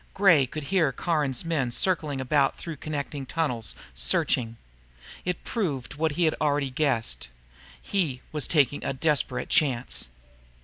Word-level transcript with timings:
Gray 0.15 0.47
could 0.47 0.63
hear 0.73 0.91
Caron's 0.91 1.45
men 1.45 1.69
circling 1.69 2.19
about 2.19 2.57
through 2.57 2.77
connecting 2.77 3.23
tunnels, 3.27 3.75
searching. 3.93 4.57
It 5.25 5.43
proved 5.43 5.93
what 5.93 6.13
he 6.13 6.23
had 6.23 6.33
already 6.41 6.71
guessed. 6.71 7.27
He 7.79 8.21
was 8.31 8.47
taking 8.47 8.83
a 8.83 8.93
desperate 8.93 9.49
chance. 9.49 10.07